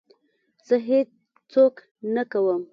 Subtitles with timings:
[0.67, 1.09] زه هېڅ
[1.53, 1.75] څوک
[2.15, 2.61] نه کوم.